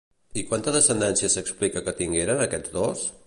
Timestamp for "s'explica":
1.35-1.85